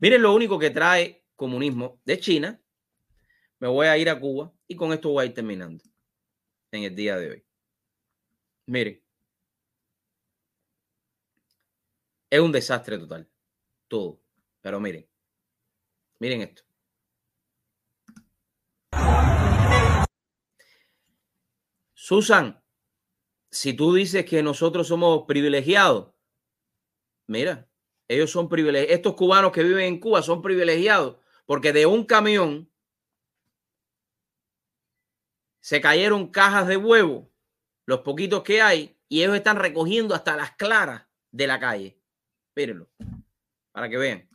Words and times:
Miren 0.00 0.22
lo 0.22 0.34
único 0.34 0.58
que 0.58 0.70
trae 0.70 1.26
comunismo 1.36 2.00
de 2.06 2.18
China. 2.18 2.60
Me 3.58 3.68
voy 3.68 3.86
a 3.86 3.98
ir 3.98 4.08
a 4.08 4.18
Cuba 4.18 4.52
y 4.66 4.74
con 4.74 4.92
esto 4.94 5.10
voy 5.10 5.22
a 5.22 5.26
ir 5.26 5.34
terminando 5.34 5.84
en 6.72 6.84
el 6.84 6.96
día 6.96 7.18
de 7.18 7.30
hoy. 7.30 7.44
Miren. 8.66 9.02
Es 12.30 12.40
un 12.40 12.50
desastre 12.50 12.98
total. 12.98 13.28
Todo. 13.88 14.22
Pero 14.62 14.80
miren. 14.80 15.06
Miren 16.18 16.42
esto. 16.42 16.62
Susan, 21.92 22.62
si 23.50 23.74
tú 23.74 23.94
dices 23.94 24.24
que 24.24 24.42
nosotros 24.42 24.88
somos 24.88 25.26
privilegiados, 25.26 26.14
mira, 27.26 27.69
ellos 28.10 28.32
son 28.32 28.48
privilegiados. 28.48 28.96
Estos 28.96 29.14
cubanos 29.14 29.52
que 29.52 29.62
viven 29.62 29.84
en 29.84 30.00
Cuba 30.00 30.20
son 30.20 30.42
privilegiados 30.42 31.16
porque 31.46 31.72
de 31.72 31.86
un 31.86 32.04
camión 32.04 32.68
se 35.60 35.80
cayeron 35.80 36.26
cajas 36.26 36.66
de 36.66 36.76
huevo, 36.76 37.30
los 37.86 38.00
poquitos 38.00 38.42
que 38.42 38.62
hay, 38.62 38.98
y 39.08 39.22
ellos 39.22 39.36
están 39.36 39.58
recogiendo 39.58 40.16
hasta 40.16 40.36
las 40.36 40.50
claras 40.56 41.06
de 41.30 41.46
la 41.46 41.60
calle. 41.60 42.00
Mírenlo, 42.56 42.90
para 43.70 43.88
que 43.88 43.96
vean. 43.96 44.28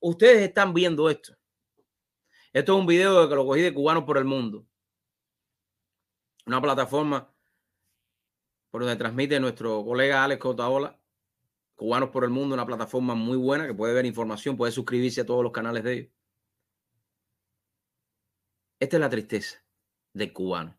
Ustedes 0.00 0.42
están 0.42 0.74
viendo 0.74 1.08
esto. 1.08 1.34
Esto 2.52 2.74
es 2.74 2.80
un 2.80 2.86
video 2.86 3.28
que 3.28 3.34
lo 3.34 3.46
cogí 3.46 3.62
de 3.62 3.72
Cubanos 3.72 4.04
por 4.04 4.18
el 4.18 4.24
Mundo. 4.24 4.66
Una 6.44 6.60
plataforma 6.60 7.32
por 8.70 8.82
donde 8.82 8.96
transmite 8.96 9.38
nuestro 9.38 9.84
colega 9.84 10.24
Alex 10.24 10.40
Cotaola. 10.40 10.98
Cubanos 11.76 12.10
por 12.10 12.24
el 12.24 12.30
Mundo, 12.30 12.54
una 12.54 12.66
plataforma 12.66 13.14
muy 13.14 13.36
buena 13.36 13.66
que 13.66 13.74
puede 13.74 13.94
ver 13.94 14.06
información, 14.06 14.56
puede 14.56 14.72
suscribirse 14.72 15.20
a 15.20 15.26
todos 15.26 15.42
los 15.42 15.52
canales 15.52 15.84
de 15.84 15.92
ellos. 15.92 16.12
Esta 18.80 18.96
es 18.96 19.00
la 19.00 19.10
tristeza 19.10 19.64
del 20.12 20.32
cubano. 20.32 20.76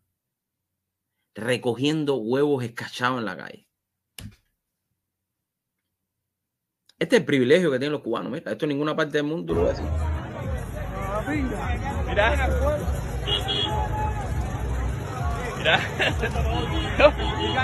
Recogiendo 1.33 2.17
huevos 2.17 2.63
escachados 2.63 3.19
en 3.19 3.25
la 3.25 3.37
calle. 3.37 3.67
Este 7.03 7.17
es 7.17 7.19
el 7.19 7.25
privilegio 7.25 7.69
que 7.69 7.79
tienen 7.79 7.91
los 7.91 8.01
cubanos. 8.01 8.31
Mira, 8.31 8.49
esto 8.49 8.63
en 8.63 8.69
ninguna 8.69 8.95
parte 8.95 9.17
del 9.17 9.25
mundo 9.25 9.53
lo 9.53 9.65
decir. 9.65 9.83
Mira. 12.07 12.49
Mira. 15.57 15.81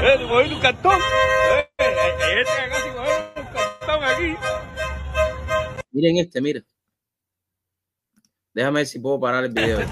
Eh, 0.02 0.59
cartón. 0.62 1.00
Este 1.78 2.52
aquí. 4.04 4.36
Miren 5.92 6.18
este, 6.18 6.42
mira. 6.42 6.62
Déjame 8.53 8.80
ver 8.81 8.88
si 8.88 9.00
puedo 9.00 9.22
parar 9.22 9.46
el 9.46 9.53
video. 9.53 9.80
Eh, 9.80 9.88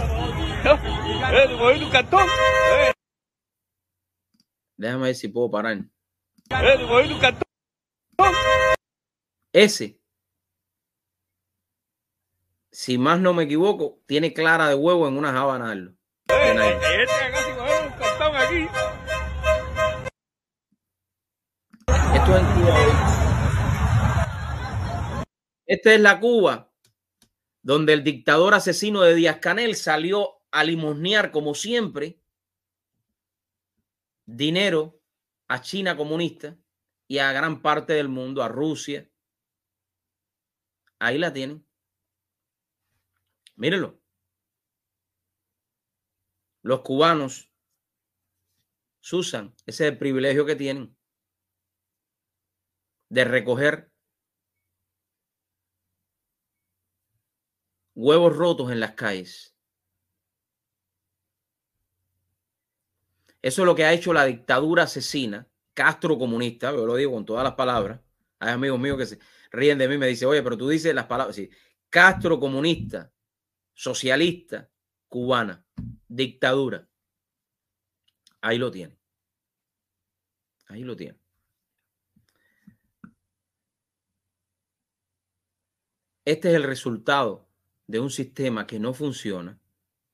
coger 1.57 1.83
un 1.83 1.89
cartón. 1.89 2.27
Déjame 4.75 5.03
ver 5.03 5.15
si 5.15 5.29
puedo 5.29 5.49
parar. 5.49 5.77
Eh, 5.77 7.17
cartón. 7.21 7.47
Ese, 9.57 9.99
si 12.71 12.99
más 12.99 13.19
no 13.19 13.33
me 13.33 13.45
equivoco, 13.45 14.03
tiene 14.05 14.31
clara 14.31 14.69
de 14.69 14.75
huevo 14.75 15.07
en 15.07 15.17
una 15.17 15.31
sábana. 15.31 15.73
Esto 22.13 22.35
es 22.35 22.39
en 22.39 22.45
Cuba. 22.53 22.75
Esta 25.65 25.93
es 25.95 26.01
la 26.01 26.19
Cuba 26.19 26.71
donde 27.63 27.93
el 27.93 28.03
dictador 28.03 28.53
asesino 28.53 29.01
de 29.01 29.15
Díaz 29.15 29.39
Canel 29.39 29.75
salió 29.75 30.43
a 30.51 30.63
limosnear, 30.63 31.31
como 31.31 31.55
siempre, 31.55 32.21
dinero 34.23 35.01
a 35.47 35.61
China 35.61 35.97
comunista 35.97 36.55
y 37.07 37.17
a 37.17 37.31
gran 37.31 37.63
parte 37.63 37.93
del 37.93 38.07
mundo, 38.07 38.43
a 38.43 38.49
Rusia, 38.49 39.09
Ahí 40.99 41.17
la 41.17 41.33
tienen. 41.33 41.65
Mírenlo. 43.55 43.99
Los 46.61 46.81
cubanos, 46.81 47.51
Susan, 48.99 49.55
ese 49.65 49.85
es 49.85 49.91
el 49.91 49.97
privilegio 49.97 50.45
que 50.45 50.55
tienen 50.55 50.97
de 53.09 53.23
recoger 53.23 53.91
huevos 57.95 58.35
rotos 58.35 58.71
en 58.71 58.79
las 58.79 58.93
calles. 58.93 59.55
Eso 63.41 63.61
es 63.61 63.65
lo 63.65 63.75
que 63.75 63.85
ha 63.85 63.93
hecho 63.93 64.13
la 64.13 64.25
dictadura 64.25 64.83
asesina, 64.83 65.47
Castro 65.73 66.17
comunista, 66.17 66.71
yo 66.71 66.85
lo 66.85 66.95
digo 66.95 67.13
con 67.13 67.25
todas 67.25 67.43
las 67.43 67.53
palabras. 67.53 68.01
Hay 68.39 68.51
amigos 68.51 68.79
míos 68.79 68.97
que 68.97 69.05
se, 69.05 69.19
ríen 69.51 69.77
de 69.77 69.87
mí, 69.87 69.97
me 69.97 70.07
dice, 70.07 70.25
oye, 70.25 70.43
pero 70.43 70.57
tú 70.57 70.69
dices 70.69 70.93
las 70.93 71.05
palabras, 71.05 71.35
sí, 71.35 71.49
Castro 71.89 72.39
comunista, 72.39 73.11
socialista, 73.73 74.69
cubana, 75.07 75.65
dictadura. 76.07 76.87
Ahí 78.41 78.57
lo 78.57 78.69
tiene. 78.71 78.97
Ahí 80.67 80.83
lo 80.83 80.95
tiene. 80.95 81.17
Este 86.25 86.49
es 86.49 86.55
el 86.55 86.63
resultado 86.63 87.47
de 87.87 88.01
un 88.01 88.09
sistema 88.09 88.67
que 88.67 88.79
no 88.79 88.93
funciona, 88.93 89.61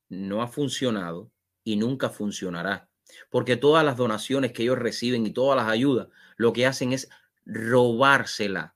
no 0.10 0.44
ha 0.44 0.48
funcionado 0.48 1.32
y 1.64 1.76
nunca 1.76 2.10
funcionará. 2.10 2.88
Porque 3.32 3.58
todas 3.58 3.84
las 3.84 3.98
donaciones 3.98 4.54
que 4.54 4.62
ellos 4.62 4.78
reciben 4.78 5.26
y 5.26 5.32
todas 5.32 5.58
las 5.58 5.68
ayudas, 5.68 6.10
lo 6.38 6.54
que 6.54 6.68
hacen 6.68 6.94
es 6.94 7.10
robársela 7.46 8.76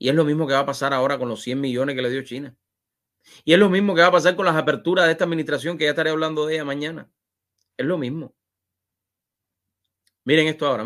y 0.00 0.08
es 0.08 0.14
lo 0.14 0.24
mismo 0.24 0.46
que 0.46 0.54
va 0.54 0.60
a 0.60 0.66
pasar 0.66 0.94
ahora 0.94 1.18
con 1.18 1.28
los 1.28 1.42
100 1.42 1.60
millones 1.60 1.94
que 1.94 2.00
le 2.00 2.08
dio 2.08 2.22
China. 2.22 2.56
Y 3.44 3.52
es 3.52 3.58
lo 3.58 3.68
mismo 3.68 3.94
que 3.94 4.00
va 4.00 4.06
a 4.06 4.12
pasar 4.12 4.34
con 4.34 4.46
las 4.46 4.56
aperturas 4.56 5.04
de 5.04 5.12
esta 5.12 5.24
administración, 5.24 5.76
que 5.76 5.84
ya 5.84 5.90
estaré 5.90 6.08
hablando 6.08 6.46
de 6.46 6.54
ella 6.54 6.64
mañana. 6.64 7.10
Es 7.76 7.84
lo 7.84 7.98
mismo. 7.98 8.34
Miren 10.24 10.46
esto 10.48 10.66
ahora. 10.66 10.84